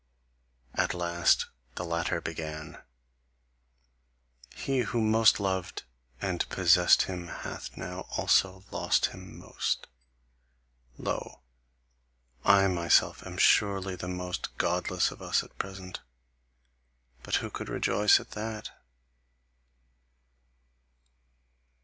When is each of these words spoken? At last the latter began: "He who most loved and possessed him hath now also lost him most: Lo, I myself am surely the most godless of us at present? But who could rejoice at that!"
At 0.73 0.95
last 0.95 1.45
the 1.75 1.85
latter 1.85 2.19
began: 2.21 2.81
"He 4.55 4.79
who 4.79 4.99
most 4.99 5.39
loved 5.39 5.83
and 6.19 6.49
possessed 6.49 7.03
him 7.03 7.27
hath 7.27 7.77
now 7.77 8.07
also 8.17 8.63
lost 8.71 9.05
him 9.13 9.37
most: 9.37 9.85
Lo, 10.97 11.41
I 12.43 12.67
myself 12.67 13.23
am 13.27 13.37
surely 13.37 13.95
the 13.95 14.07
most 14.07 14.57
godless 14.57 15.11
of 15.11 15.21
us 15.21 15.43
at 15.43 15.55
present? 15.59 15.99
But 17.21 17.35
who 17.35 17.51
could 17.51 17.69
rejoice 17.69 18.19
at 18.19 18.31
that!" 18.31 18.71